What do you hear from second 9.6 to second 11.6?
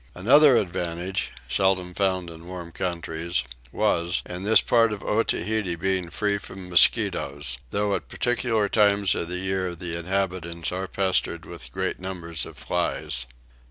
the inhabitants are pestered